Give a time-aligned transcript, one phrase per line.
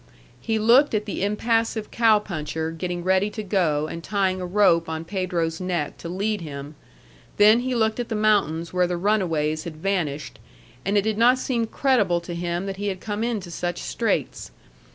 [0.41, 4.89] He looked at the impassive cow puncher getting ready to go and tying a rope
[4.89, 6.73] on Pedro's neck to lead him,
[7.37, 10.39] then he looked at the mountains where the runaways had vanished,
[10.83, 14.49] and it did not seem credible to him that he had come into such straits.